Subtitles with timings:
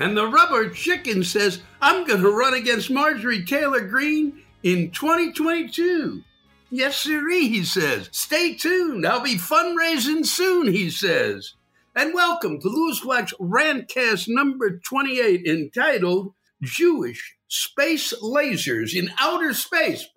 [0.00, 6.22] And the rubber chicken says, I'm going to run against Marjorie Taylor Greene in 2022.
[6.70, 8.08] Yes, sirree, he says.
[8.10, 9.06] Stay tuned.
[9.06, 11.52] I'll be fundraising soon, he says.
[11.94, 20.08] And welcome to Lewis Newsflash Rantcast number 28 entitled Jewish Space Lasers in Outer Space.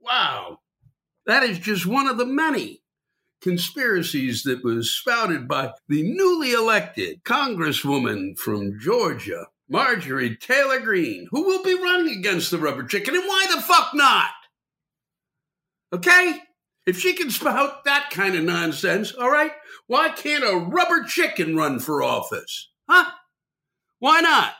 [0.00, 0.60] Wow.
[1.26, 2.83] That is just one of the many
[3.44, 11.44] conspiracies that was spouted by the newly elected Congresswoman from Georgia, Marjorie Taylor Greene, who
[11.44, 13.14] will be running against the rubber chicken.
[13.14, 14.30] And why the fuck not?
[15.92, 16.40] Okay?
[16.86, 19.52] If she can spout that kind of nonsense, all right,
[19.88, 22.70] why can't a rubber chicken run for office?
[22.88, 23.10] Huh?
[23.98, 24.54] Why not?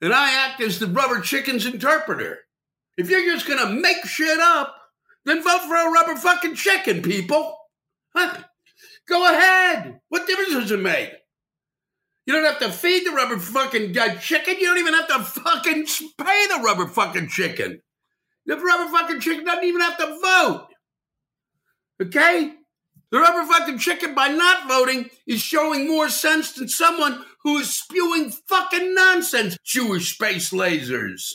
[0.00, 2.38] And I act as the rubber chicken's interpreter.
[2.96, 4.74] If you're just gonna make shit up,
[5.26, 7.58] then vote for a rubber fucking chicken, people.
[8.14, 10.00] Go ahead.
[10.08, 11.10] What difference does it make?
[12.26, 14.56] You don't have to feed the rubber fucking uh, chicken.
[14.58, 15.86] You don't even have to fucking
[16.18, 17.82] pay the rubber fucking chicken.
[18.46, 20.68] The rubber fucking chicken doesn't even have to vote.
[22.00, 22.54] Okay?
[23.10, 27.74] The rubber fucking chicken, by not voting, is showing more sense than someone who is
[27.74, 29.56] spewing fucking nonsense.
[29.62, 31.34] Jewish space lasers.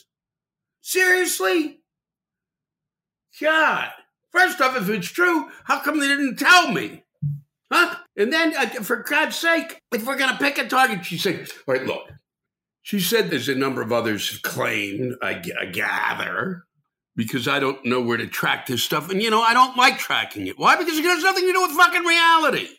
[0.81, 1.79] Seriously?
[3.39, 3.91] God.
[4.31, 7.03] First off, if it's true, how come they didn't tell me?
[7.71, 7.95] Huh?
[8.17, 11.47] And then, uh, for God's sake, if we're going to pick a target, she said,
[11.67, 12.11] all right, look.
[12.81, 16.63] She said there's a number of others I, I gather,
[17.15, 19.11] because I don't know where to track this stuff.
[19.11, 20.57] And, you know, I don't like tracking it.
[20.57, 20.75] Why?
[20.75, 22.69] Because it has nothing to do with fucking reality.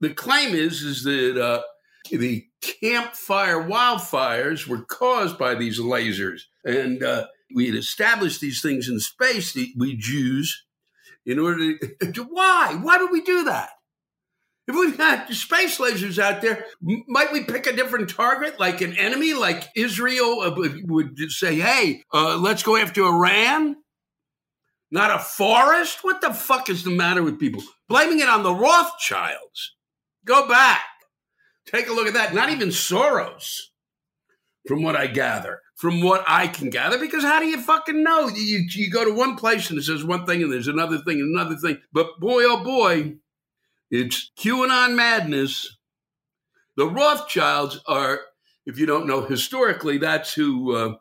[0.00, 1.62] The claim is, is that uh,
[2.10, 2.46] the
[2.80, 6.40] campfire wildfires were caused by these lasers.
[6.64, 10.64] And uh, we had established these things in space, we Jews,
[11.24, 11.78] in order
[12.12, 12.78] to, why?
[12.80, 13.70] Why would we do that?
[14.66, 18.96] If we've got space lasers out there, might we pick a different target, like an
[18.96, 20.54] enemy, like Israel uh,
[20.84, 23.76] would say, hey, uh, let's go after Iran?
[24.90, 25.98] Not a forest?
[26.02, 27.62] What the fuck is the matter with people?
[27.88, 29.74] Blaming it on the Rothschilds.
[30.24, 30.84] Go back.
[31.66, 32.32] Take a look at that.
[32.32, 33.60] Not even Soros.
[34.66, 38.28] From what I gather, from what I can gather, because how do you fucking know?
[38.28, 41.20] You, you go to one place and it says one thing and there's another thing
[41.20, 41.78] and another thing.
[41.92, 43.16] But boy, oh boy,
[43.90, 45.76] it's QAnon madness.
[46.76, 48.20] The Rothschilds are,
[48.66, 50.94] if you don't know historically, that's who, uh,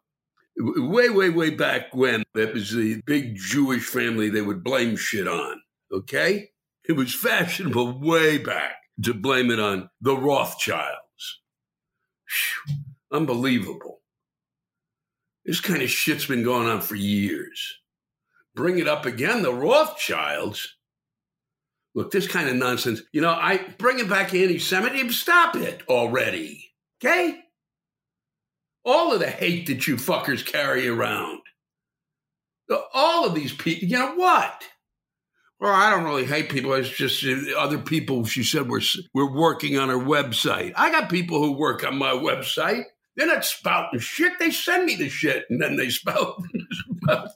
[0.58, 5.28] way, way, way back when, that was the big Jewish family they would blame shit
[5.28, 5.62] on.
[5.92, 6.50] Okay?
[6.88, 11.42] It was fashionable way back to blame it on the Rothschilds.
[12.68, 12.83] Whew.
[13.14, 14.02] Unbelievable.
[15.46, 17.80] This kind of shit's been going on for years.
[18.56, 20.76] Bring it up again, the Rothschilds.
[21.96, 25.12] Look, this kind of nonsense, you know, I bring it back anti Semitism.
[25.12, 26.72] Stop it already.
[27.04, 27.40] Okay?
[28.84, 31.40] All of the hate that you fuckers carry around.
[32.94, 34.64] All of these people, you know what?
[35.60, 36.74] Well, I don't really hate people.
[36.74, 38.26] It's just uh, other people.
[38.26, 38.82] She said we're
[39.14, 40.74] we're working on her website.
[40.76, 42.84] I got people who work on my website.
[43.16, 44.40] They're not spouting shit.
[44.40, 46.42] They send me the shit, and then they spout,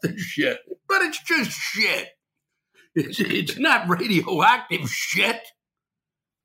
[0.01, 0.59] the shit.
[0.88, 2.09] But it's just shit.
[2.95, 5.41] It's, it's not radioactive shit.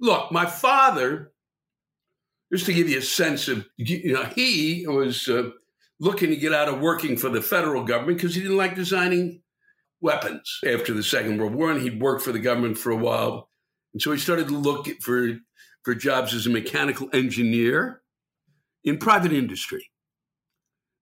[0.01, 1.33] Look, my father,
[2.53, 5.51] just to give you a sense of, you know, he was uh,
[5.99, 9.41] looking to get out of working for the federal government because he didn't like designing
[10.03, 13.49] weapons after the Second World War, and he'd worked for the government for a while.
[13.95, 15.39] And so he started to look for,
[15.85, 18.02] for jobs as a mechanical engineer
[18.85, 19.91] in private industry.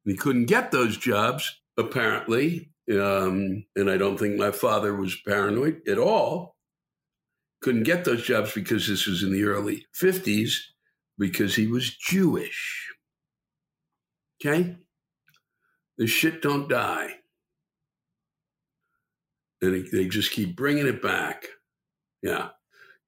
[0.05, 2.71] And he couldn't get those jobs, apparently.
[2.91, 6.57] Um, and I don't think my father was paranoid at all.
[7.63, 10.53] Couldn't get those jobs because this was in the early 50s,
[11.19, 12.89] because he was Jewish.
[14.41, 14.77] Okay?
[15.99, 17.21] The shit don't die
[19.63, 21.47] and they just keep bringing it back.
[22.23, 22.49] Yeah.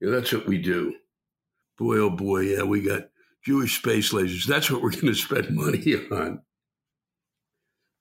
[0.00, 0.94] yeah, that's what we do.
[1.78, 3.08] Boy, oh boy, yeah, we got
[3.44, 4.46] Jewish space lasers.
[4.46, 6.42] That's what we're going to spend money on.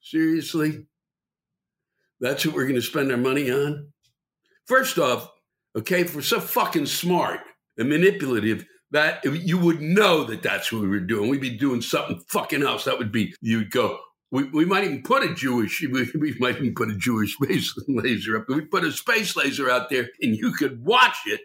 [0.00, 0.86] Seriously?
[2.20, 3.92] That's what we're going to spend our money on?
[4.66, 5.28] First off,
[5.76, 7.40] okay, if we're so fucking smart
[7.76, 11.28] and manipulative, that you would know that that's what we were doing.
[11.28, 12.84] We'd be doing something fucking else.
[12.84, 13.98] That would be, you'd go,
[14.30, 17.74] we, we might even put a Jewish, we, we might even put a Jewish space
[17.88, 18.44] laser up.
[18.48, 21.40] We put a space laser out there and you could watch it.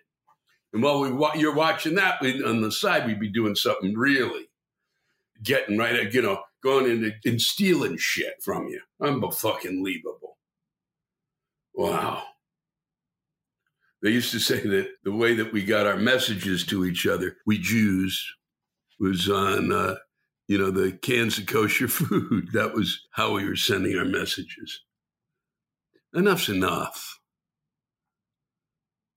[0.73, 4.47] And while we, you're watching that on the side, we'd be doing something really
[5.43, 8.81] getting right, you know, going in and stealing shit from you.
[8.99, 10.37] I'm fucking believable.
[11.73, 12.23] Wow.
[14.01, 17.37] They used to say that the way that we got our messages to each other,
[17.45, 18.23] we Jews,
[18.99, 19.95] was on uh,
[20.47, 22.49] you know, the cans of kosher food.
[22.53, 24.81] That was how we were sending our messages.
[26.15, 27.19] Enough's enough.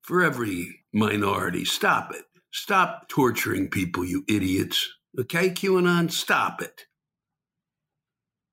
[0.02, 2.24] For every minority, stop it.
[2.52, 4.88] Stop torturing people, you idiots.
[5.18, 6.86] Okay, QAnon, stop it.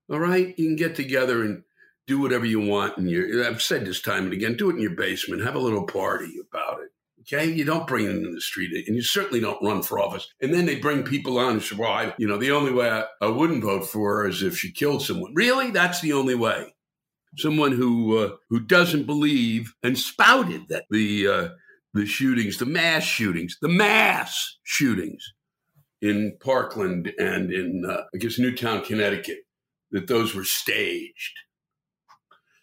[0.10, 0.54] All right?
[0.58, 1.64] You can get together and
[2.06, 2.98] do whatever you want.
[2.98, 5.44] And I've said this time and again, do it in your basement.
[5.44, 6.90] Have a little party about it.
[7.22, 10.32] Okay, you don't bring them in the street, and you certainly don't run for office.
[10.42, 12.90] And then they bring people on and say, "Well, I, you know, the only way
[12.90, 16.36] I, I wouldn't vote for her is if she killed someone." Really, that's the only
[16.36, 16.74] way.
[17.36, 21.50] Someone who uh, who doesn't believe and spouted that the uh,
[21.98, 25.34] the shootings, the mass shootings, the mass shootings
[26.02, 29.40] in Parkland and in uh, I guess Newtown, Connecticut,
[29.92, 31.40] that those were staged.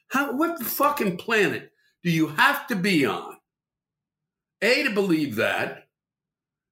[0.08, 0.36] How?
[0.36, 1.70] What the fucking planet
[2.02, 3.36] do you have to be on
[4.62, 5.88] a, to believe that.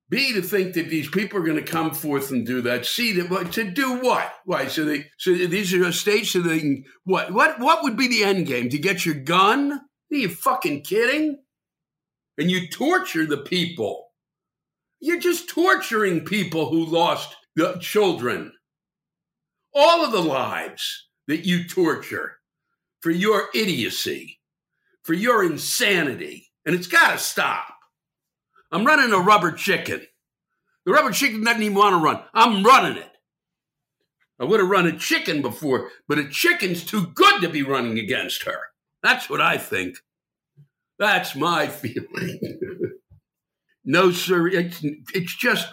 [0.09, 2.85] B, to think that these people are going to come forth and do that.
[2.85, 4.31] C, that to do what?
[4.45, 4.67] Why?
[4.67, 7.33] So they so these are states so they can what?
[7.33, 7.59] What?
[7.59, 8.69] What would be the end game?
[8.69, 9.73] To get your gun?
[9.73, 11.39] Are you fucking kidding?
[12.43, 14.09] And you torture the people.
[14.99, 18.53] You're just torturing people who lost the children.
[19.73, 22.39] All of the lives that you torture
[22.99, 24.41] for your idiocy,
[25.05, 26.51] for your insanity.
[26.67, 27.77] And it's got to stop.
[28.73, 30.05] I'm running a rubber chicken.
[30.85, 32.25] The rubber chicken doesn't even want to run.
[32.35, 33.13] I'm running it.
[34.41, 38.01] I would have run a chicken before, but a chicken's too good to be running
[38.01, 38.59] against her.
[39.01, 39.99] That's what I think.
[41.03, 42.39] That's my feeling.
[43.85, 44.47] no, sir.
[44.47, 45.67] It's, it's just,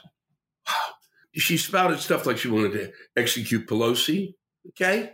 [1.35, 4.33] she spouted stuff like she wanted to execute Pelosi.
[4.69, 5.13] Okay.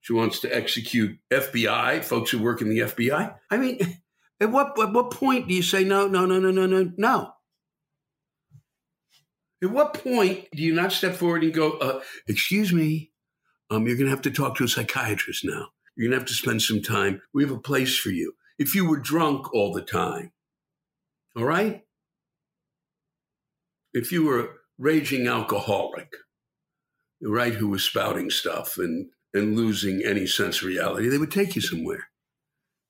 [0.00, 3.34] She wants to execute FBI, folks who work in the FBI.
[3.50, 3.80] I mean,
[4.40, 7.32] at what, at what point do you say no, no, no, no, no, no, no?
[9.60, 13.10] At what point do you not step forward and go, uh, excuse me,
[13.70, 15.66] um, you're going to have to talk to a psychiatrist now.
[15.96, 17.22] You're going to have to spend some time.
[17.34, 18.34] We have a place for you.
[18.58, 20.32] If you were drunk all the time,
[21.36, 21.84] all right?
[23.92, 24.48] If you were a
[24.78, 26.12] raging alcoholic,
[27.22, 31.54] right, who was spouting stuff and, and losing any sense of reality, they would take
[31.54, 32.08] you somewhere.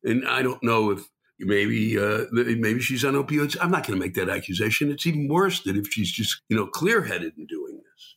[0.03, 1.09] And I don't know if
[1.39, 3.57] maybe uh, maybe she's on opioids.
[3.61, 4.91] I'm not going to make that accusation.
[4.91, 8.17] It's even worse than if she's just you know clear headed in doing this.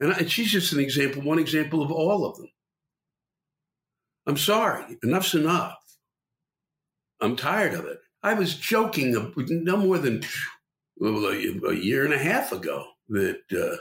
[0.00, 2.50] And, I, and she's just an example, one example of all of them.
[4.26, 5.79] I'm sorry, enough's enough.
[7.20, 7.98] I'm tired of it.
[8.22, 10.22] I was joking no more than
[11.02, 13.76] a, year and a half ago that uh,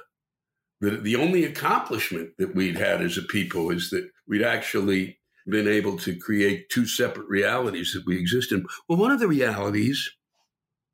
[0.81, 5.97] the only accomplishment that we'd had as a people is that we'd actually been able
[5.97, 8.65] to create two separate realities that we exist in.
[8.87, 10.09] Well, one of the realities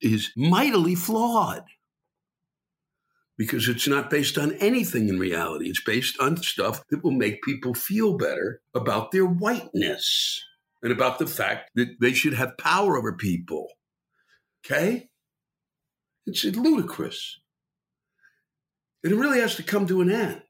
[0.02, 1.66] is mightily flawed
[3.38, 5.70] because it's not based on anything in reality.
[5.70, 10.42] It's based on stuff that will make people feel better about their whiteness
[10.86, 13.70] and about the fact that they should have power over people.
[14.64, 15.10] Okay?
[16.28, 17.40] It's ludicrous.
[19.04, 20.44] And it really has to come to an end.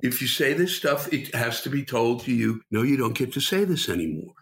[0.00, 3.16] If you say this stuff, it has to be told to you no, you don't
[3.16, 4.34] get to say this anymore.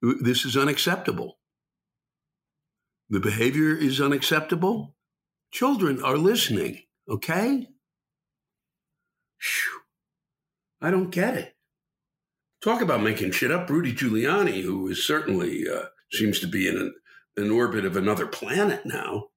[0.00, 1.36] This is unacceptable.
[3.10, 4.94] The behavior is unacceptable.
[5.52, 7.68] Children are listening, okay?
[9.40, 9.80] Whew.
[10.80, 11.55] I don't get it.
[12.62, 13.68] Talk about making shit up.
[13.68, 16.94] Rudy Giuliani, who is certainly uh, seems to be in an,
[17.36, 19.28] an orbit of another planet now,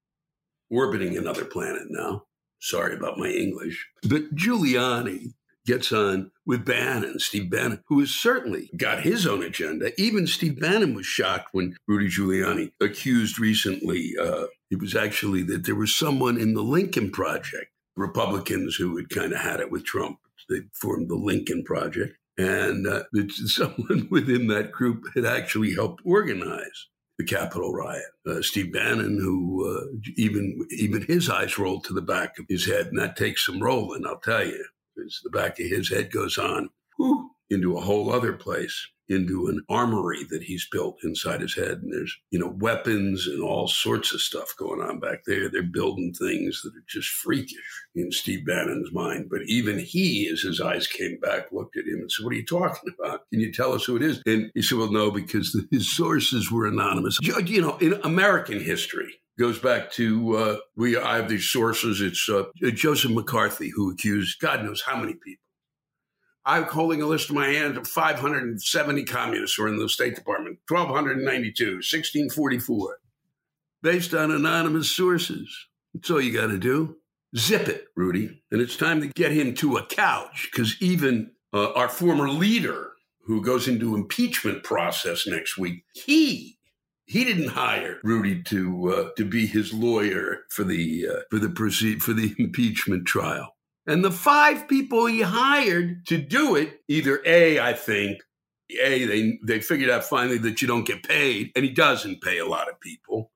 [0.69, 2.23] orbiting another planet now.
[2.59, 3.87] Sorry about my English.
[4.03, 5.33] But Giuliani
[5.65, 9.91] gets on with Bannon, Steve Bannon, who has certainly got his own agenda.
[10.01, 15.65] Even Steve Bannon was shocked when Rudy Giuliani accused recently, uh, it was actually that
[15.65, 19.85] there was someone in the Lincoln Project, Republicans who had kind of had it with
[19.85, 20.17] Trump.
[20.49, 22.17] They formed the Lincoln Project.
[22.39, 28.01] And uh, someone within that group had actually helped organize the Capitol riot.
[28.25, 32.65] Uh, Steve Bannon, who uh, even even his eyes rolled to the back of his
[32.65, 34.65] head, and that takes some rolling, I'll tell you,
[34.95, 39.47] because the back of his head goes on whew, into a whole other place into
[39.47, 41.79] an armory that he's built inside his head.
[41.81, 45.49] And there's, you know, weapons and all sorts of stuff going on back there.
[45.49, 47.57] They're building things that are just freakish
[47.95, 49.27] in Steve Bannon's mind.
[49.29, 52.37] But even he, as his eyes came back, looked at him and said, What are
[52.37, 53.21] you talking about?
[53.31, 54.21] Can you tell us who it is?
[54.25, 57.19] And he said, Well, no, because his sources were anonymous.
[57.21, 62.01] You know, in American history, goes back to uh, we I have these sources.
[62.01, 65.43] It's uh, Joseph McCarthy who accused God knows how many people
[66.49, 70.15] I'm holding a list in my hand of 570 communists who are in the State
[70.15, 72.97] Department, 1292, 1644,
[73.83, 75.67] based on anonymous sources.
[75.93, 76.97] That's all you got to do.
[77.37, 78.41] Zip it, Rudy.
[78.49, 82.93] And it's time to get him to a couch because even uh, our former leader,
[83.25, 86.57] who goes into impeachment process next week, he
[87.05, 91.49] he didn't hire Rudy to uh, to be his lawyer for the uh, for the
[91.49, 93.53] proceed for the impeachment trial.
[93.89, 98.19] And the five people he hired to do it, either A, I think,
[98.79, 102.37] A, they, they figured out finally that you don't get paid, and he doesn't pay
[102.37, 103.31] a lot of people.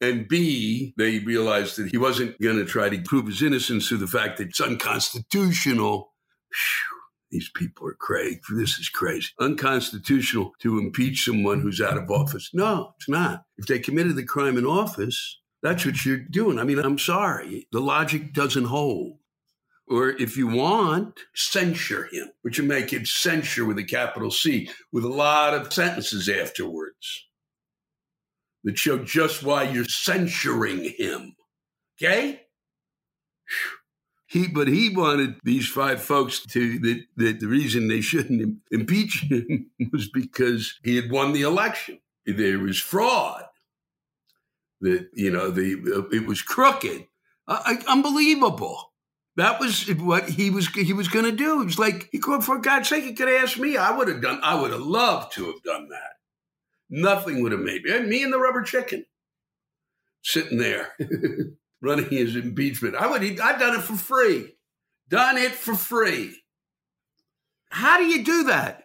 [0.00, 3.98] And B, they realized that he wasn't going to try to prove his innocence through
[3.98, 6.12] the fact that it's unconstitutional.
[6.50, 6.98] Whew,
[7.30, 8.40] these people are crazy.
[8.56, 9.28] This is crazy.
[9.38, 12.50] Unconstitutional to impeach someone who's out of office.
[12.52, 13.44] No, it's not.
[13.56, 16.58] If they committed the crime in office, that's what you're doing.
[16.58, 17.68] I mean, I'm sorry.
[17.70, 19.18] The logic doesn't hold.
[19.88, 24.70] Or if you want, censure him, which would make it censure with a capital C,
[24.92, 27.26] with a lot of sentences afterwards
[28.64, 31.34] that show just why you're censuring him.
[32.00, 32.42] Okay?
[34.26, 39.24] He, but he wanted these five folks to that, that the reason they shouldn't impeach
[39.24, 41.98] him was because he had won the election.
[42.24, 43.44] There was fraud.
[44.80, 47.06] That you know the it was crooked,
[47.46, 48.91] uh, unbelievable.
[49.36, 51.62] That was what he was he was going to do.
[51.62, 53.76] It was like he could, for God's sake, he could ask me.
[53.76, 54.40] I would have done.
[54.42, 56.12] I would have loved to have done that.
[56.90, 57.98] Nothing would have made me.
[58.00, 59.06] Me and the rubber chicken
[60.22, 60.92] sitting there
[61.80, 62.94] running his impeachment.
[62.94, 63.22] I would.
[63.40, 64.54] I've done it for free.
[65.08, 66.36] Done it for free.
[67.70, 68.84] How do you do that?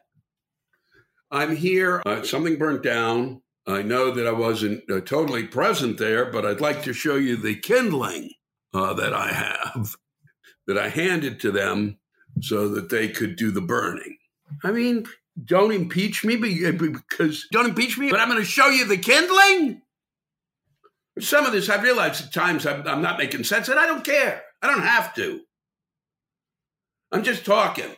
[1.29, 2.01] I'm here.
[2.05, 3.41] Uh, something burnt down.
[3.67, 7.35] I know that I wasn't uh, totally present there, but I'd like to show you
[7.35, 8.31] the kindling
[8.73, 9.97] uh, that I have
[10.67, 11.97] that I handed to them
[12.41, 14.17] so that they could do the burning.
[14.63, 15.07] I mean,
[15.43, 19.81] don't impeach me because don't impeach me, but I'm going to show you the kindling.
[21.19, 24.03] Some of this I've realized at times I'm, I'm not making sense, and I don't
[24.03, 24.43] care.
[24.61, 25.41] I don't have to.
[27.11, 27.89] I'm just talking.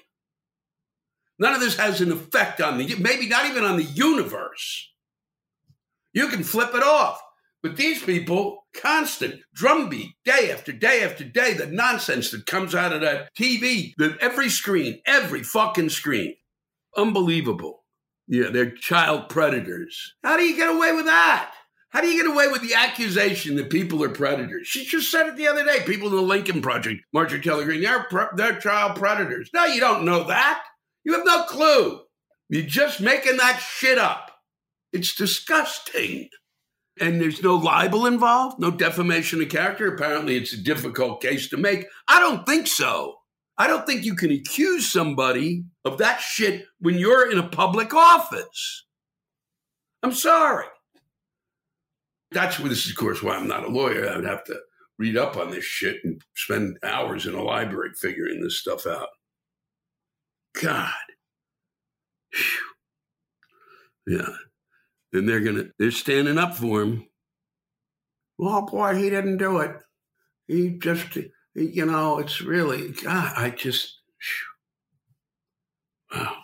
[1.38, 4.90] None of this has an effect on the, maybe not even on the universe.
[6.14, 7.22] You can flip it off.
[7.64, 12.94] But these people, constant drumbeat, day after day after day, the nonsense that comes out
[12.94, 16.36] of that TV, every screen, every fucking screen.
[16.96, 17.84] Unbelievable.
[18.28, 20.14] Yeah, they're child predators.
[20.24, 21.52] How do you get away with that?
[21.90, 24.68] How do you get away with the accusation that people are predators?
[24.68, 25.80] She just said it the other day.
[25.86, 29.50] People in the Lincoln Project, Marjorie Taylor Greene, they're, pre- they're child predators.
[29.54, 30.64] No, you don't know that.
[31.04, 32.02] You have no clue.
[32.50, 34.32] You're just making that shit up.
[34.94, 36.30] It's disgusting.
[37.00, 39.94] And there's no libel involved, no defamation of character.
[39.94, 41.86] Apparently, it's a difficult case to make.
[42.08, 43.16] I don't think so.
[43.58, 47.94] I don't think you can accuse somebody of that shit when you're in a public
[47.94, 48.86] office.
[50.02, 50.66] I'm sorry.
[52.32, 54.10] That's where this is, of course, why I'm not a lawyer.
[54.10, 54.60] I would have to
[54.98, 59.10] read up on this shit and spend hours in a library figuring this stuff out.
[60.62, 60.94] God.
[62.32, 64.18] Whew.
[64.18, 64.30] Yeah.
[65.12, 67.08] And they're gonna they're standing up for him.
[68.38, 69.76] Well, boy, he didn't do it.
[70.48, 74.00] He just he, you know, it's really God, I just
[76.14, 76.36] wow.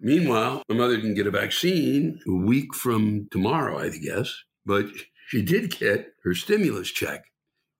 [0.00, 4.86] Meanwhile, my mother didn't get a vaccine a week from tomorrow, I guess, but
[5.28, 7.24] she did get her stimulus check,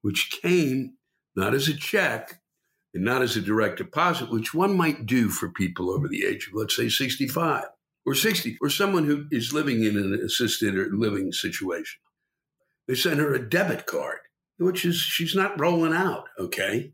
[0.02, 0.96] which came
[1.36, 2.40] not as a check
[2.94, 6.46] and not as a direct deposit, which one might do for people over the age
[6.48, 7.64] of, let's say, 65
[8.06, 12.00] or 60, or someone who is living in an assisted or living situation.
[12.86, 14.18] They sent her a debit card,
[14.58, 16.92] which is, she's not rolling out, okay?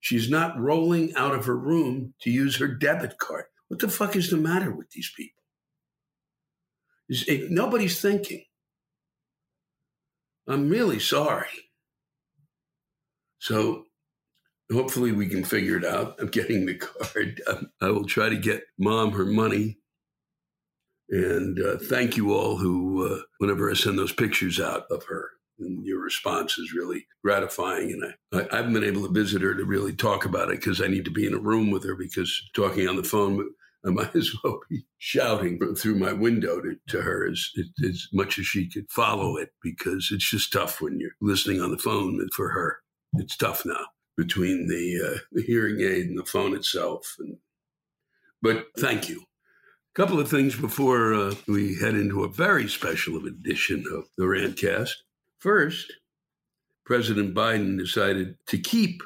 [0.00, 3.44] She's not rolling out of her room to use her debit card.
[3.68, 5.42] What the fuck is the matter with these people?
[7.08, 8.44] It, eh, nobody's thinking.
[10.46, 11.48] I'm really sorry.
[13.38, 13.84] So
[14.72, 16.16] hopefully we can figure it out.
[16.18, 17.40] I'm getting the card.
[17.80, 19.78] I will try to get mom her money.
[21.10, 25.30] And uh, thank you all who, uh, whenever I send those pictures out of her,
[25.58, 27.92] and your response is really gratifying.
[27.92, 30.80] And I, I haven't been able to visit her to really talk about it because
[30.80, 33.48] I need to be in a room with her because talking on the phone,
[33.86, 37.50] I might as well be shouting through my window to, to her as,
[37.86, 41.70] as much as she could follow it because it's just tough when you're listening on
[41.70, 42.78] the phone for her.
[43.16, 47.14] It's tough now between the, uh, the hearing aid and the phone itself.
[47.18, 47.36] And,
[48.42, 49.22] but thank you.
[49.94, 54.90] Couple of things before uh, we head into a very special edition of the Rantcast.
[55.38, 55.92] First,
[56.84, 59.04] President Biden decided to keep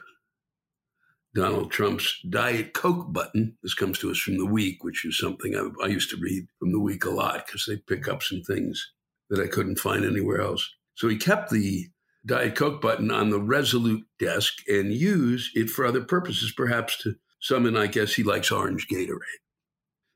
[1.35, 3.59] Donald Trump's Diet Coke button.
[3.62, 6.46] This comes to us from The Week, which is something I, I used to read
[6.59, 8.90] from The Week a lot because they pick up some things
[9.29, 10.66] that I couldn't find anywhere else.
[10.94, 11.88] So he kept the
[12.24, 17.16] Diet Coke button on the Resolute desk and used it for other purposes, perhaps to
[17.42, 19.42] summon, I guess he likes orange Gatorade.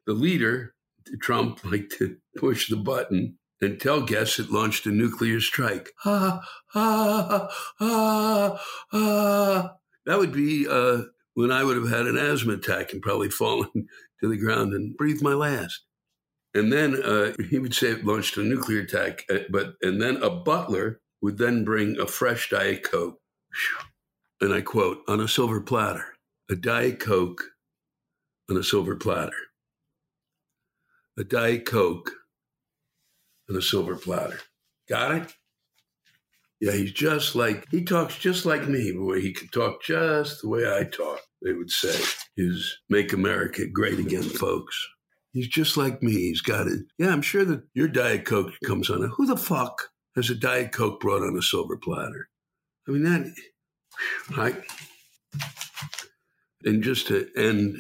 [0.06, 0.74] The leader,
[1.20, 5.90] Trump, liked to push the button and tell guests it launched a nuclear strike.
[6.04, 6.40] Ah,
[6.74, 7.48] ah,
[7.80, 9.76] ah, ah.
[10.06, 11.02] That would be uh,
[11.34, 13.70] when I would have had an asthma attack and probably fallen
[14.20, 15.82] to the ground and breathed my last.
[16.54, 20.16] And then uh, he would say it launched a nuclear attack, uh, but and then
[20.16, 23.18] a butler would then bring a fresh Diet Coke,
[24.40, 26.14] and I quote, on a silver platter,
[26.50, 27.42] a Diet Coke
[28.50, 29.32] on a silver platter.
[31.18, 32.11] A Diet Coke
[33.51, 34.40] on a silver platter.
[34.88, 35.33] Got it?
[36.61, 39.20] Yeah, he's just like, he talks just like me, boy.
[39.20, 42.01] He can talk just the way I talk, they would say,
[42.37, 44.79] is make America great again, folks.
[45.33, 46.12] He's just like me.
[46.12, 46.81] He's got it.
[46.98, 49.11] Yeah, I'm sure that your Diet Coke comes on it.
[49.16, 52.29] Who the fuck has a Diet Coke brought on a silver platter?
[52.87, 53.35] I mean, that,
[54.37, 54.55] I,
[56.64, 57.77] and just to end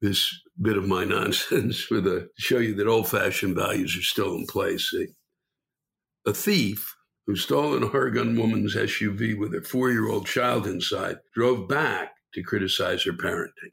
[0.00, 4.34] this bit of my nonsense with a show you that old fashioned values are still
[4.34, 4.92] in place.
[4.94, 6.94] A, a thief
[7.28, 12.14] who stole an Oregon woman's SUV with a four year old child inside, drove back
[12.32, 13.72] to criticize her parenting.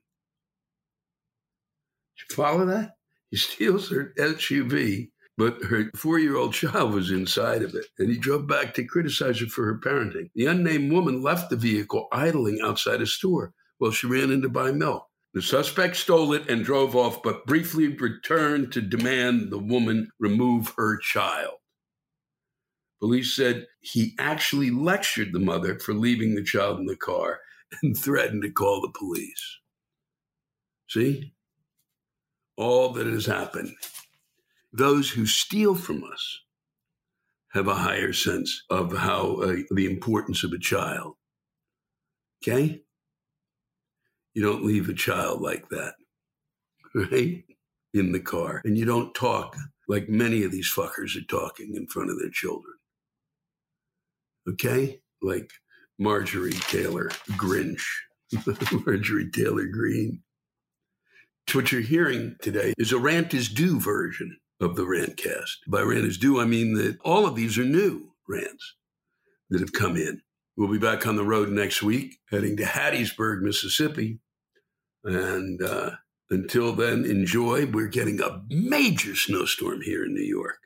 [2.17, 2.91] Did you follow that?
[3.31, 8.09] He steals her SUV, but her four year old child was inside of it, and
[8.09, 10.29] he drove back to criticize her for her parenting.
[10.35, 14.49] The unnamed woman left the vehicle idling outside a store while she ran in to
[14.49, 15.07] buy milk.
[15.35, 20.73] The suspect stole it and drove off, but briefly returned to demand the woman remove
[20.77, 21.55] her child.
[23.01, 27.41] Police said he actually lectured the mother for leaving the child in the car
[27.83, 29.59] and threatened to call the police.
[30.87, 31.33] See?
[32.55, 33.73] All that has happened.
[34.71, 36.39] Those who steal from us
[37.51, 41.15] have a higher sense of how uh, the importance of a child.
[42.41, 42.84] Okay?
[44.35, 45.93] You don't leave a child like that,
[46.93, 47.43] right?
[47.93, 48.61] In the car.
[48.65, 49.55] And you don't talk
[49.87, 52.73] like many of these fuckers are talking in front of their children.
[54.47, 54.99] Okay?
[55.21, 55.49] Like
[55.97, 57.83] Marjorie Taylor Grinch,
[58.85, 60.21] Marjorie Taylor Greene.
[61.53, 65.57] What you're hearing today is a rant is due version of the Rantcast.
[65.67, 68.75] By rant is due, I mean that all of these are new rants
[69.49, 70.21] that have come in.
[70.57, 74.19] We'll be back on the road next week, heading to Hattiesburg, Mississippi.
[75.05, 75.91] And uh,
[76.31, 77.67] until then, enjoy.
[77.67, 80.57] We're getting a major snowstorm here in New York.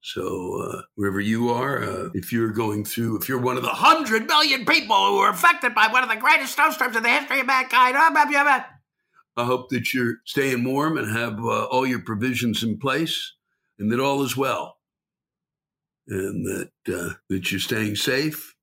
[0.00, 3.70] So uh, wherever you are, uh, if you're going through, if you're one of the
[3.70, 7.40] hundred million people who are affected by one of the greatest snowstorms in the history
[7.40, 7.96] of mankind,
[9.36, 13.34] I hope that you're staying warm and have uh, all your provisions in place,
[13.78, 14.76] and that all is well,
[16.06, 18.54] and that uh, that you're staying safe.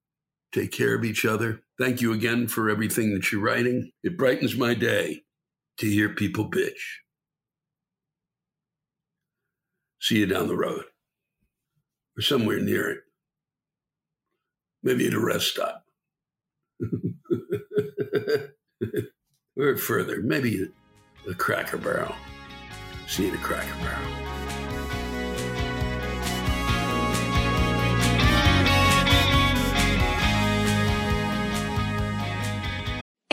[0.53, 1.61] Take care of each other.
[1.77, 3.91] Thank you again for everything that you're writing.
[4.03, 5.23] It brightens my day
[5.77, 6.71] to hear people bitch.
[9.99, 10.85] See you down the road
[12.17, 12.99] or somewhere near it.
[14.83, 15.83] Maybe at a rest stop.
[19.57, 22.15] or further, maybe a, a cracker barrel.
[23.07, 24.34] See you at a cracker barrel.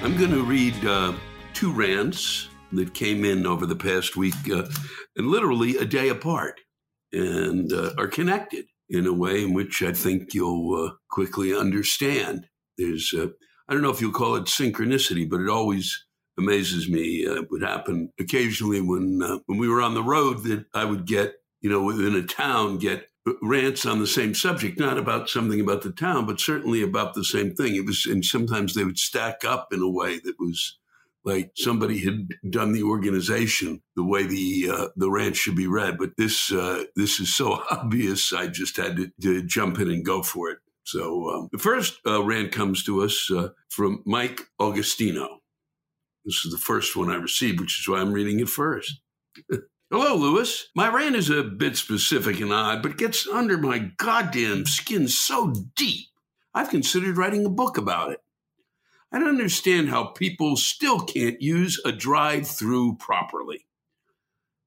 [0.00, 1.12] I'm going to read uh,
[1.54, 4.62] two rants that came in over the past week, uh,
[5.16, 6.60] and literally a day apart,
[7.12, 12.46] and uh, are connected in a way in which I think you'll uh, quickly understand.
[12.78, 13.26] There's, uh,
[13.68, 16.06] I don't know if you'll call it synchronicity, but it always
[16.38, 17.26] amazes me.
[17.26, 21.06] Uh, it would happen occasionally when when we were on the road that I would
[21.06, 23.08] get, you know, within a town, get
[23.42, 27.24] rants on the same subject, not about something about the town, but certainly about the
[27.24, 27.74] same thing.
[27.74, 30.78] It was, and sometimes they would stack up in a way that was
[31.24, 35.98] like somebody had done the organization the way the uh, the rant should be read.
[35.98, 40.04] But this uh, this is so obvious, I just had to, to jump in and
[40.04, 40.58] go for it.
[40.84, 45.38] So um, the first uh, rant comes to us uh, from Mike Augustino.
[46.24, 49.00] This is the first one I received, which is why I'm reading it first.
[49.90, 50.68] Hello, Lewis.
[50.74, 55.54] My rant is a bit specific and odd, but gets under my goddamn skin so
[55.76, 56.08] deep.
[56.52, 58.20] I've considered writing a book about it.
[59.10, 63.66] I don't understand how people still can't use a drive through properly.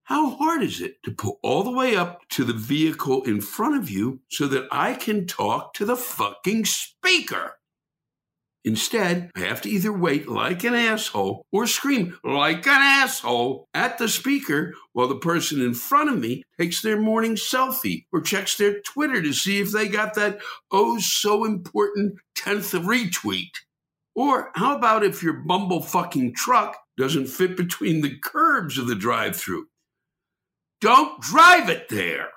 [0.05, 3.75] How hard is it to pull all the way up to the vehicle in front
[3.75, 7.59] of you so that I can talk to the fucking speaker?
[8.63, 13.97] Instead, I have to either wait like an asshole or scream like an asshole at
[13.97, 18.55] the speaker while the person in front of me takes their morning selfie or checks
[18.55, 20.39] their Twitter to see if they got that
[20.71, 23.51] oh so important 10th retweet.
[24.13, 28.95] Or how about if your bumble fucking truck doesn't fit between the curbs of the
[28.95, 29.67] drive through?
[30.81, 32.29] Don't drive it there.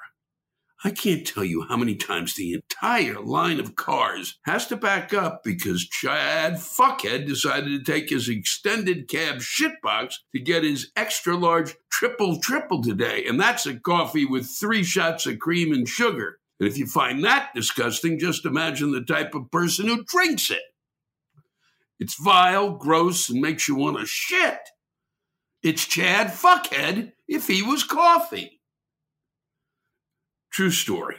[0.86, 5.14] I can't tell you how many times the entire line of cars has to back
[5.14, 11.38] up because Chad Fuckhead decided to take his extended cab shitbox to get his extra
[11.38, 13.24] large triple triple today.
[13.26, 16.38] And that's a coffee with three shots of cream and sugar.
[16.60, 20.62] And if you find that disgusting, just imagine the type of person who drinks it.
[21.98, 24.58] It's vile, gross, and makes you want to shit.
[25.62, 28.60] It's Chad Fuckhead if he was coffee.
[30.54, 31.16] True story.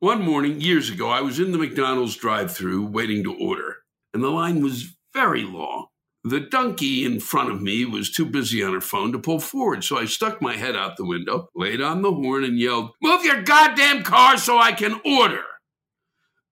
[0.00, 3.78] One morning, years ago, I was in the McDonald's drive through waiting to order,
[4.12, 5.86] and the line was very long.
[6.22, 9.84] The donkey in front of me was too busy on her phone to pull forward,
[9.84, 13.24] so I stuck my head out the window, laid on the horn, and yelled, Move
[13.24, 15.44] your goddamn car so I can order!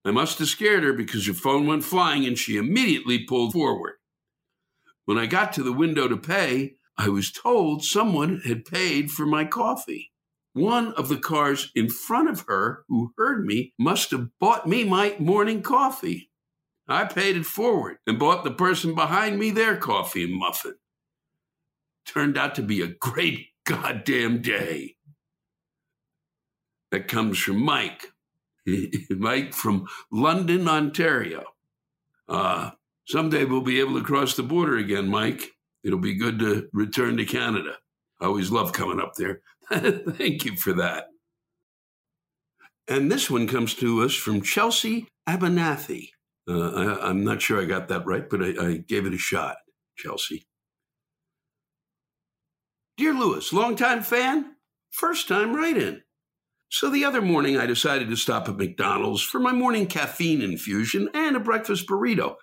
[0.07, 3.97] I must have scared her because her phone went flying and she immediately pulled forward.
[5.05, 9.27] When I got to the window to pay, I was told someone had paid for
[9.27, 10.14] my coffee.
[10.55, 14.85] One of the cars in front of her who heard me must have bought me
[14.85, 16.31] my morning coffee.
[16.87, 20.77] I paid it forward and bought the person behind me their coffee and muffin.
[22.07, 24.95] Turned out to be a great goddamn day.
[26.93, 28.13] That comes from Mike.
[29.11, 31.45] Mike from London, Ontario.
[32.29, 32.71] Uh,
[33.07, 35.51] someday we'll be able to cross the border again, Mike.
[35.83, 37.75] It'll be good to return to Canada.
[38.21, 39.41] I always love coming up there.
[40.17, 41.07] Thank you for that.
[42.87, 46.09] And this one comes to us from Chelsea Abernathy.
[46.49, 49.19] Uh, I, am not sure I got that right, but I, I gave it a
[49.19, 49.57] shot,
[49.97, 50.45] Chelsea.
[52.99, 54.57] Dear Lewis, longtime fan,
[54.91, 56.03] first time write in.
[56.71, 61.09] So the other morning, I decided to stop at McDonald's for my morning caffeine infusion
[61.15, 62.37] and a breakfast burrito.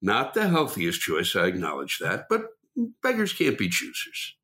[0.00, 2.42] Not the healthiest choice, I acknowledge that, but
[3.02, 4.36] beggars can't be choosers.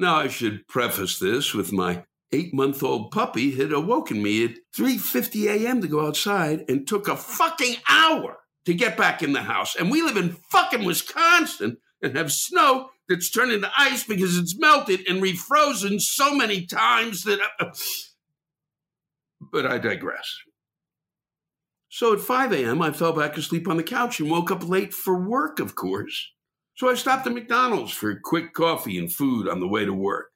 [0.00, 5.80] Now, I should preface this with my eight-month-old puppy had awoken me at 3.50 a.m.
[5.80, 9.74] to go outside and took a fucking hour to get back in the house.
[9.74, 14.56] And we live in fucking Wisconsin and have snow that's turned into ice because it's
[14.56, 17.40] melted and refrozen so many times that...
[17.58, 17.70] Uh,
[19.40, 20.32] but I digress.
[21.88, 24.94] So at 5 a.m., I fell back asleep on the couch and woke up late
[24.94, 26.30] for work, of course.
[26.78, 30.28] So I stopped at McDonald's for quick coffee and food on the way to work.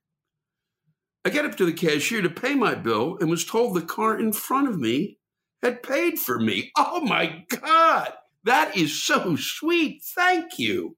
[1.25, 4.19] I get up to the cashier to pay my bill and was told the car
[4.19, 5.19] in front of me
[5.63, 6.73] had paid for me.
[6.77, 10.03] Oh my God, that is so sweet.
[10.17, 10.97] Thank you.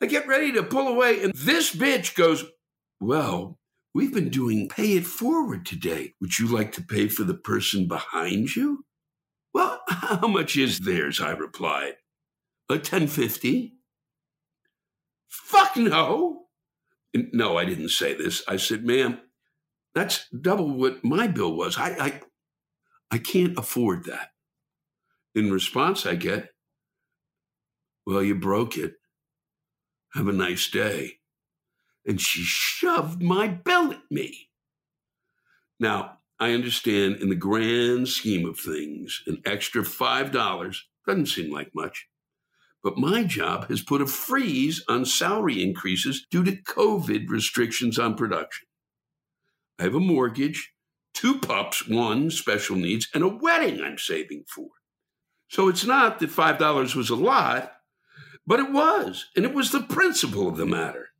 [0.00, 2.44] I get ready to pull away, and this bitch goes,
[3.00, 3.58] Well,
[3.92, 6.14] we've been doing pay it forward today.
[6.20, 8.84] Would you like to pay for the person behind you?
[9.52, 11.20] Well, how much is theirs?
[11.20, 11.94] I replied.
[12.68, 13.81] A 1050.
[15.32, 16.44] Fuck no.
[17.14, 18.42] No, I didn't say this.
[18.46, 19.18] I said, ma'am,
[19.94, 21.78] that's double what my bill was.
[21.78, 22.20] I, I,
[23.10, 24.28] I can't afford that.
[25.34, 26.50] In response, I get,
[28.06, 28.94] well, you broke it.
[30.14, 31.20] Have a nice day.
[32.06, 34.50] And she shoved my bill at me.
[35.80, 41.74] Now, I understand in the grand scheme of things, an extra $5 doesn't seem like
[41.74, 42.08] much.
[42.82, 48.16] But my job has put a freeze on salary increases due to COVID restrictions on
[48.16, 48.66] production.
[49.78, 50.72] I have a mortgage,
[51.14, 54.68] two pups, one special needs, and a wedding I'm saving for.
[55.48, 57.72] So it's not that $5 was a lot,
[58.46, 61.10] but it was, and it was the principle of the matter.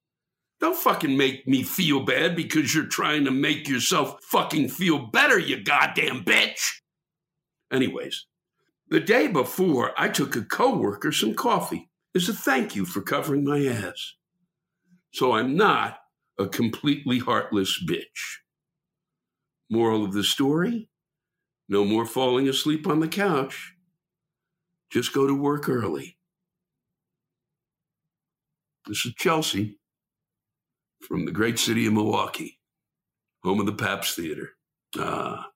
[0.60, 5.38] Don't fucking make me feel bad because you're trying to make yourself fucking feel better,
[5.38, 6.80] you goddamn bitch.
[7.72, 8.26] Anyways,
[8.92, 13.44] the day before, I took a coworker some coffee as a thank you for covering
[13.44, 14.14] my ass.
[15.14, 15.98] So I'm not
[16.38, 18.38] a completely heartless bitch.
[19.70, 20.90] Moral of the story
[21.68, 23.74] no more falling asleep on the couch.
[24.90, 26.18] Just go to work early.
[28.86, 29.78] This is Chelsea
[31.00, 32.58] from the great city of Milwaukee,
[33.42, 34.50] home of the Pabst Theater.
[34.98, 35.51] Ah.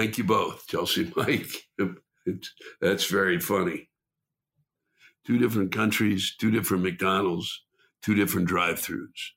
[0.00, 1.68] Thank you both, Chelsea Mike.
[2.26, 3.88] It's, that's very funny.
[5.26, 7.64] Two different countries, two different McDonald's,
[8.02, 9.32] two different drive throughs.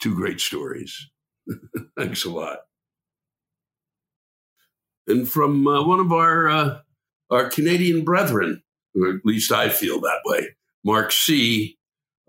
[0.00, 1.10] Two great stories.
[1.98, 2.60] Thanks a lot.
[5.06, 6.78] And from uh, one of our uh,
[7.30, 8.62] our Canadian brethren,
[8.94, 11.78] or at least I feel that way, Mark C.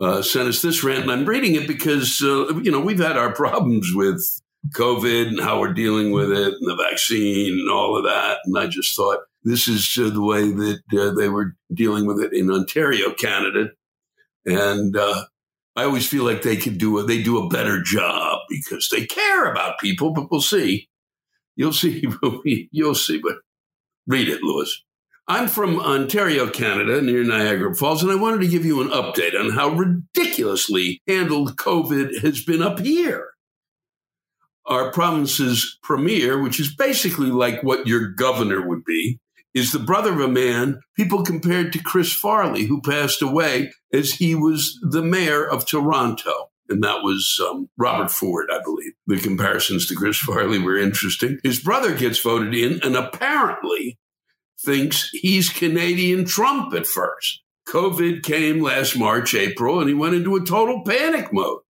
[0.02, 3.18] Uh, sent us this rant, and I'm reading it because uh, you know we've had
[3.18, 4.41] our problems with
[4.76, 8.40] COVID and how we're dealing with it, and the vaccine and all of that.
[8.46, 12.20] And I just thought this is uh, the way that uh, they were dealing with
[12.20, 13.70] it in Ontario, Canada,
[14.46, 14.96] and
[15.76, 19.52] I always feel like they could do they do a better job because they care
[19.52, 20.90] about people, but we'll see.
[21.56, 22.06] You'll see.
[22.72, 23.20] You'll see.
[23.20, 23.38] But
[24.08, 24.84] read it, Lewis.
[25.28, 29.40] I'm from Ontario, Canada, near Niagara Falls, and I wanted to give you an update
[29.40, 33.30] on how ridiculously handled COVID has been up here.
[34.66, 39.20] Our province's premier, which is basically like what your governor would be,
[39.54, 44.14] is the brother of a man people compared to Chris Farley, who passed away as
[44.14, 46.50] he was the mayor of Toronto.
[46.70, 48.94] And that was um, Robert Ford, I believe.
[49.08, 51.40] The comparisons to Chris Farley were interesting.
[51.44, 54.00] His brother gets voted in and apparently
[54.64, 57.42] thinks he's Canadian Trump at first.
[57.68, 61.61] COVID came last March, April, and he went into a total panic mode.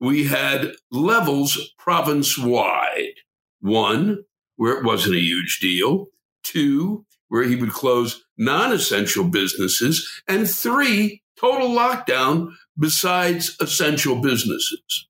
[0.00, 3.14] We had levels province wide.
[3.60, 4.24] One,
[4.56, 6.08] where it wasn't a huge deal
[6.44, 15.08] two, where he would close non essential businesses, and three, total lockdown besides essential businesses.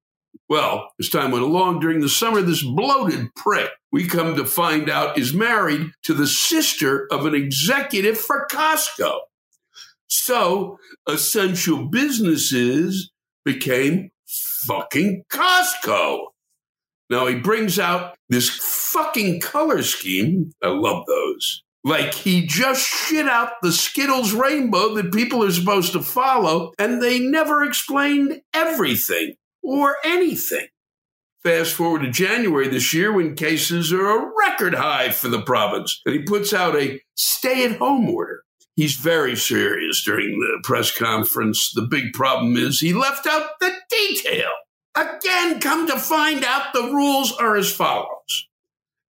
[0.49, 4.89] Well, as time went along during the summer, this bloated prick, we come to find
[4.89, 9.21] out, is married to the sister of an executive for Costco.
[10.07, 13.11] So essential businesses
[13.45, 14.11] became
[14.67, 16.27] fucking Costco.
[17.11, 20.53] Now he brings out this fucking color scheme.
[20.63, 21.63] I love those.
[21.85, 27.03] Like he just shit out the Skittles rainbow that people are supposed to follow, and
[27.03, 30.67] they never explained everything or anything.
[31.43, 36.01] Fast forward to January this year when cases are a record high for the province,
[36.07, 38.45] and he puts out a stay at home order.
[38.77, 41.73] He's very serious during the press conference.
[41.73, 44.51] The big problem is he left out the detail.
[44.97, 48.49] Again, come to find out the rules are as follows.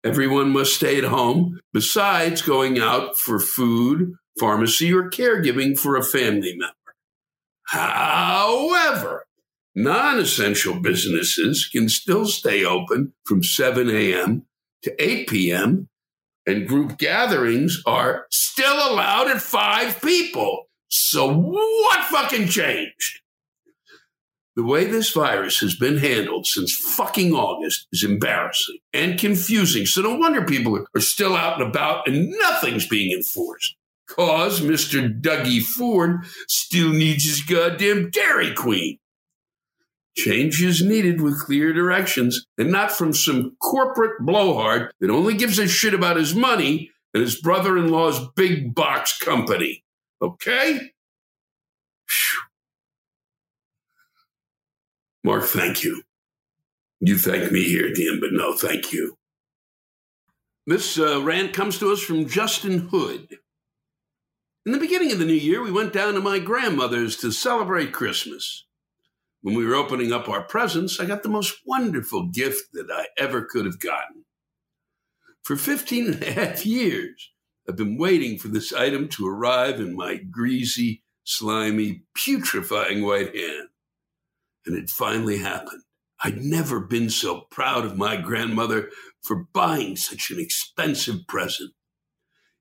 [0.05, 6.05] Everyone must stay at home besides going out for food, pharmacy, or caregiving for a
[6.05, 6.75] family member.
[7.65, 9.27] However,
[9.75, 14.47] non essential businesses can still stay open from 7 a.m.
[14.83, 15.89] to 8 p.m.,
[16.47, 20.67] and group gatherings are still allowed at five people.
[20.89, 23.21] So, what fucking changed?
[24.57, 29.85] The way this virus has been handled since fucking August is embarrassing and confusing.
[29.85, 33.77] So no wonder people are still out and about and nothing's being enforced.
[34.09, 35.13] Cause Mr.
[35.21, 38.99] Dougie Ford still needs his goddamn Dairy Queen.
[40.17, 45.59] Change is needed with clear directions and not from some corporate blowhard that only gives
[45.59, 49.85] a shit about his money and his brother in law's big box company.
[50.23, 50.93] Okay?
[55.23, 56.03] Mark, thank you.
[57.01, 59.17] You thank me here end, but no, thank you.
[60.67, 63.39] This uh, rant comes to us from Justin Hood.
[64.65, 67.93] In the beginning of the new year, we went down to my grandmother's to celebrate
[67.93, 68.65] Christmas.
[69.47, 73.07] When we were opening up our presents, I got the most wonderful gift that I
[73.17, 74.25] ever could have gotten.
[75.45, 77.31] For 15 and a half years,
[77.69, 83.69] I've been waiting for this item to arrive in my greasy, slimy, putrefying white hand
[84.67, 85.83] and it finally happened.
[86.25, 88.91] I'd never been so proud of my grandmother
[89.23, 91.71] for buying such an expensive present.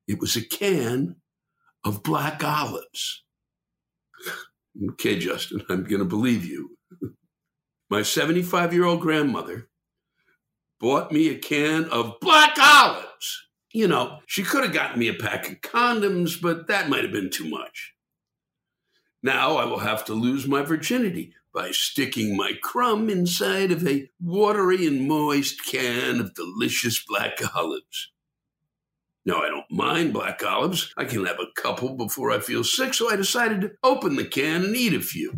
[0.08, 1.16] It was a can
[1.84, 3.24] of black olives.
[4.92, 6.76] Okay, Justin, I'm going to believe you.
[7.90, 9.70] My 75 year old grandmother
[10.80, 13.48] bought me a can of black olives.
[13.72, 17.12] You know, she could have gotten me a pack of condoms, but that might have
[17.12, 17.94] been too much.
[19.22, 24.10] Now I will have to lose my virginity by sticking my crumb inside of a
[24.22, 28.12] watery and moist can of delicious black olives.
[29.26, 30.94] Now, I don't mind black olives.
[30.98, 34.26] I can have a couple before I feel sick, so I decided to open the
[34.26, 35.34] can and eat a few.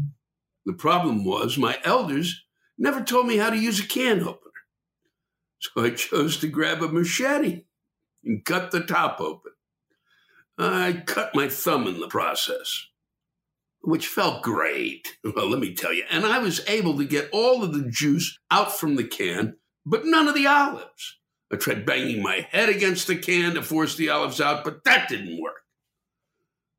[0.68, 2.44] The problem was my elders
[2.78, 4.52] never told me how to use a can opener.
[5.60, 7.64] So I chose to grab a machete
[8.26, 9.54] and cut the top open.
[10.58, 12.86] I cut my thumb in the process,
[13.80, 15.18] which felt great.
[15.24, 16.04] Well, let me tell you.
[16.12, 19.56] And I was able to get all of the juice out from the can,
[19.86, 21.18] but none of the olives.
[21.50, 25.08] I tried banging my head against the can to force the olives out, but that
[25.08, 25.62] didn't work.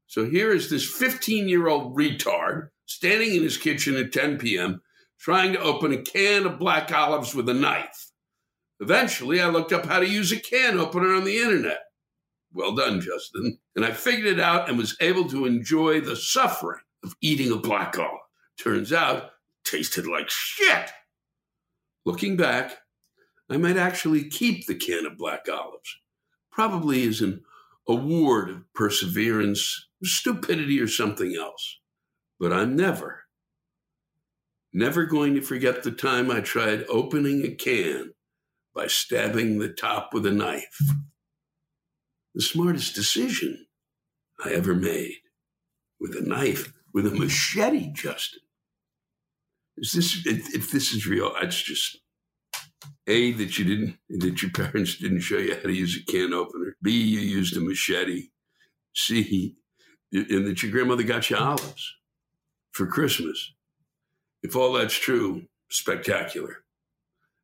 [0.07, 4.81] So here is this 15 year old retard standing in his kitchen at 10 p.m.,
[5.21, 8.11] trying to open a can of black olives with a knife.
[8.81, 11.81] Eventually, I looked up how to use a can opener on the internet.
[12.53, 13.59] Well done, Justin.
[13.77, 17.57] And I figured it out and was able to enjoy the suffering of eating a
[17.57, 18.21] black olive.
[18.59, 19.31] Turns out,
[19.65, 20.91] tasted like shit.
[22.07, 22.79] Looking back,
[23.51, 25.99] I might actually keep the can of black olives,
[26.51, 27.43] probably as an
[27.87, 31.78] award of perseverance, stupidity, or something else.
[32.39, 33.25] But I'm never,
[34.73, 38.13] never going to forget the time I tried opening a can
[38.75, 40.79] by stabbing the top with a knife.
[42.35, 43.67] The smartest decision
[44.45, 45.17] I ever made
[45.99, 48.41] with a knife, with a machete, Justin.
[49.77, 51.99] Is this, if, this is real, it's just
[53.09, 56.33] a, that you didn't, that your parents didn't show you how to use a can
[56.33, 56.77] opener.
[56.83, 58.29] B, you used a machete.
[58.95, 59.55] C,
[60.13, 61.95] and that your grandmother got you olives
[62.79, 63.53] for Christmas.
[64.45, 66.59] If all that's true, spectacular.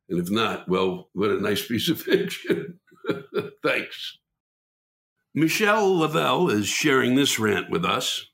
[0.07, 2.79] And if not, well, what a nice piece of fiction.
[3.63, 4.17] Thanks.
[5.33, 8.27] Michelle Lavelle is sharing this rant with us.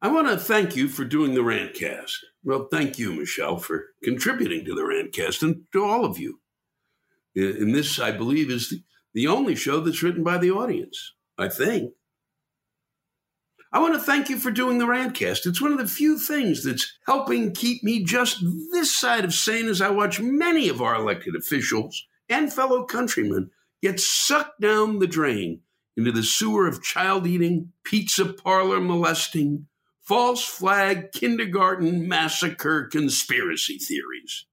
[0.00, 2.16] I want to thank you for doing the Rantcast.
[2.42, 6.40] Well, thank you, Michelle, for contributing to the Rantcast and to all of you.
[7.34, 11.48] And this, I believe, is the, the only show that's written by the audience, I
[11.48, 11.92] think.
[13.74, 15.46] I want to thank you for doing the Rantcast.
[15.46, 19.66] It's one of the few things that's helping keep me just this side of sane
[19.66, 23.50] as I watch many of our elected officials and fellow countrymen
[23.82, 25.62] get sucked down the drain
[25.96, 29.66] into the sewer of child eating, pizza parlor molesting,
[30.00, 34.46] false flag kindergarten massacre conspiracy theories.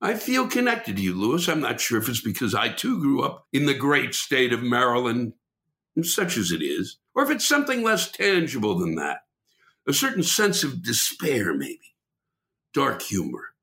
[0.00, 1.46] I feel connected to you, Lewis.
[1.46, 4.62] I'm not sure if it's because I too grew up in the great state of
[4.62, 5.34] Maryland,
[6.04, 9.20] such as it is, or if it's something less tangible than that.
[9.86, 11.94] A certain sense of despair, maybe.
[12.74, 13.54] Dark humor.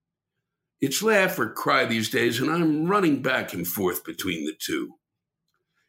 [0.81, 4.95] It's laugh or cry these days, and I'm running back and forth between the two.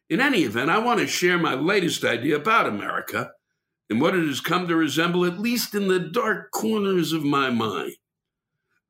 [0.09, 3.33] In any event, I want to share my latest idea about America
[3.91, 7.51] and what it has come to resemble, at least in the dark corners of my
[7.51, 7.93] mind.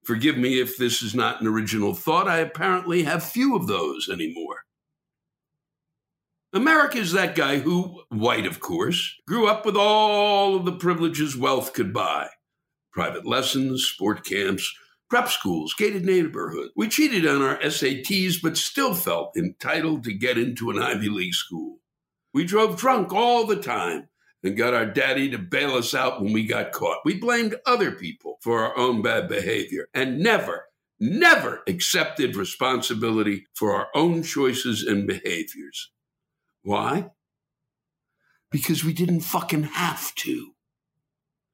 [0.05, 2.29] Forgive me if this is not an original thought.
[2.29, 4.46] I apparently have few of those anymore.
[6.57, 11.37] America is that guy who, white of course, grew up with all of the privileges
[11.37, 12.29] wealth could buy
[12.93, 14.75] private lessons, sport camps,
[15.11, 16.71] prep schools, gated neighborhood.
[16.75, 21.35] We cheated on our SATs, but still felt entitled to get into an Ivy League
[21.35, 21.81] school.
[22.33, 24.09] We drove drunk all the time
[24.43, 27.01] and got our daddy to bail us out when we got caught.
[27.05, 30.65] We blamed other people for our own bad behavior and never,
[30.99, 35.91] never accepted responsibility for our own choices and behaviors.
[36.67, 37.11] Why?
[38.51, 40.51] Because we didn't fucking have to.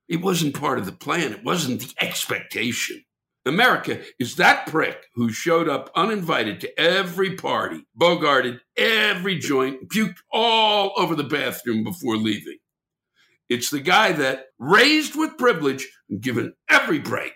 [0.09, 3.05] It wasn't part of the plan, it wasn't the expectation.
[3.45, 10.17] America is that prick who showed up uninvited to every party, bogarted every joint, puked
[10.33, 12.57] all over the bathroom before leaving.
[13.51, 17.35] It's the guy that, raised with privilege and given every break,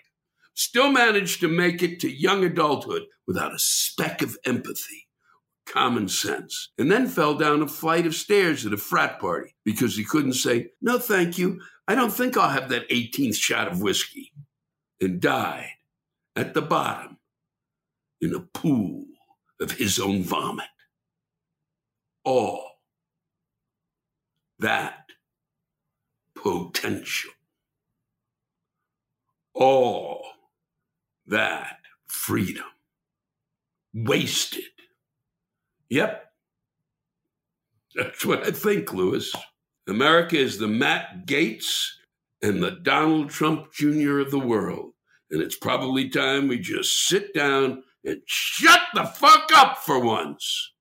[0.55, 5.06] still managed to make it to young adulthood without a speck of empathy,
[5.67, 9.95] common sense, and then fell down a flight of stairs at a frat party because
[9.95, 11.61] he couldn't say, No, thank you.
[11.87, 14.31] I don't think I'll have that 18th shot of whiskey,
[14.99, 15.71] and died
[16.35, 17.17] at the bottom
[18.21, 19.05] in a pool
[19.61, 20.65] of his own vomit.
[22.23, 22.71] All
[24.59, 25.05] that
[26.35, 27.31] potential.
[29.53, 30.25] All
[31.25, 32.65] that freedom
[33.93, 34.63] wasted.
[35.89, 36.23] Yep.
[37.95, 39.33] That's what I think, Lewis.
[39.87, 41.87] America is the Matt Gaetz
[42.41, 44.19] and the Donald Trump Jr.
[44.19, 44.91] of the world.
[45.31, 50.71] And it's probably time we just sit down and shut the fuck up for once.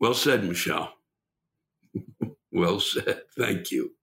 [0.00, 0.92] Well said, Michelle.
[2.56, 3.22] Well said.
[3.36, 3.96] Thank you.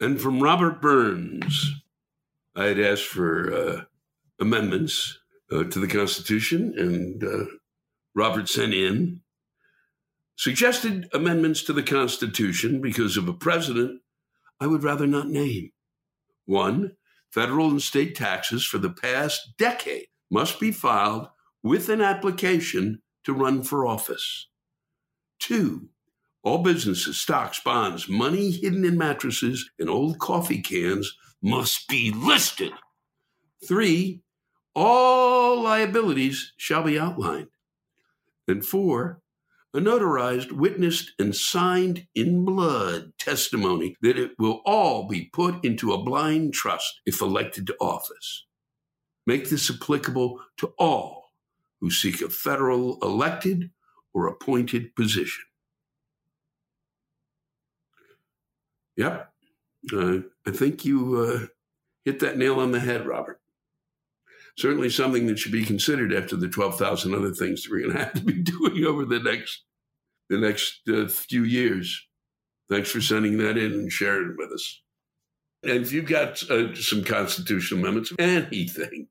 [0.00, 1.72] And from Robert Burns,
[2.54, 3.80] I had asked for uh,
[4.38, 5.18] amendments
[5.54, 7.44] uh, to the Constitution, and uh,
[8.14, 9.20] Robert sent in
[10.36, 14.00] suggested amendments to the Constitution because of a president
[14.60, 15.70] I would rather not name.
[16.46, 16.96] One,
[17.30, 21.28] federal and state taxes for the past decade must be filed
[21.62, 24.48] with an application to run for office.
[25.38, 25.88] Two,
[26.42, 32.72] all businesses, stocks, bonds, money hidden in mattresses, and old coffee cans must be listed.
[33.66, 34.22] Three,
[34.74, 37.48] all liabilities shall be outlined.
[38.46, 39.20] And four,
[39.72, 45.92] a notarized, witnessed, and signed in blood testimony that it will all be put into
[45.92, 48.44] a blind trust if elected to office.
[49.26, 51.32] Make this applicable to all
[51.80, 53.70] who seek a federal elected
[54.12, 55.44] or appointed position.
[58.96, 59.32] Yep,
[59.92, 61.46] uh, I think you uh,
[62.04, 63.40] hit that nail on the head, Robert.
[64.56, 68.04] Certainly something that should be considered after the 12,000 other things that we're going to
[68.04, 69.64] have to be doing over the next
[70.30, 72.06] the next uh, few years.
[72.70, 74.82] Thanks for sending that in and sharing it with us.
[75.62, 79.08] And if you've got uh, some constitutional amendments, anything,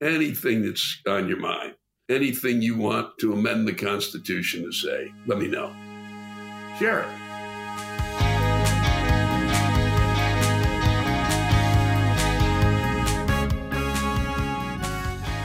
[0.00, 1.74] anything that's on your mind,
[2.08, 5.74] anything you want to amend the Constitution to say, let me know.
[6.78, 7.25] Share it.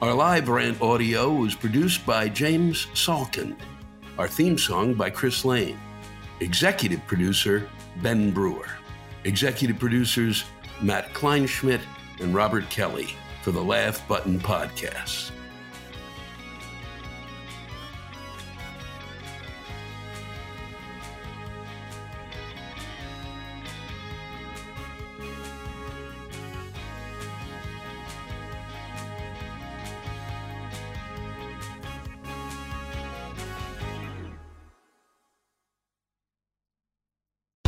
[0.00, 3.56] Our live rant audio was produced by James Salkind.
[4.16, 5.76] Our theme song by Chris Lane.
[6.38, 7.68] Executive producer
[8.00, 8.68] Ben Brewer.
[9.24, 10.44] Executive producers
[10.80, 11.80] Matt Kleinschmidt
[12.20, 13.08] and Robert Kelly
[13.42, 15.32] for the Laugh Button Podcast.